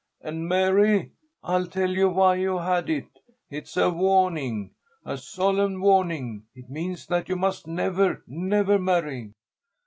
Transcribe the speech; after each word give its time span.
And, 0.21 0.47
Mary, 0.49 1.11
I'll 1.43 1.67
tell 1.67 1.91
you 1.91 2.09
why 2.09 2.37
you 2.37 2.57
had 2.57 2.89
it. 2.89 3.05
It's 3.51 3.77
a 3.77 3.91
warning! 3.91 4.71
A 5.05 5.15
solemn 5.15 5.79
warning! 5.79 6.47
It 6.55 6.71
means 6.71 7.05
that 7.05 7.29
you 7.29 7.35
must 7.35 7.67
never, 7.67 8.23
never 8.25 8.79
marry." 8.79 9.33